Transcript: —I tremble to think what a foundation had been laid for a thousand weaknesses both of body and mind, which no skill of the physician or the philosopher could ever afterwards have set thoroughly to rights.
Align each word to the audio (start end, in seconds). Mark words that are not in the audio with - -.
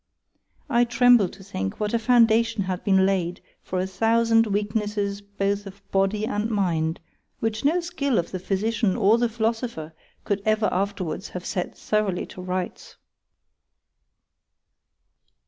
—I 0.67 0.83
tremble 0.85 1.29
to 1.29 1.43
think 1.43 1.79
what 1.79 1.93
a 1.93 1.99
foundation 1.99 2.63
had 2.63 2.83
been 2.83 3.05
laid 3.05 3.39
for 3.61 3.79
a 3.79 3.85
thousand 3.85 4.47
weaknesses 4.47 5.21
both 5.21 5.67
of 5.67 5.83
body 5.91 6.25
and 6.25 6.49
mind, 6.49 6.99
which 7.39 7.63
no 7.63 7.81
skill 7.81 8.17
of 8.17 8.31
the 8.31 8.39
physician 8.39 8.95
or 8.95 9.19
the 9.19 9.29
philosopher 9.29 9.93
could 10.23 10.41
ever 10.43 10.69
afterwards 10.73 11.29
have 11.29 11.45
set 11.45 11.77
thoroughly 11.77 12.25
to 12.25 12.41
rights. 12.41 12.97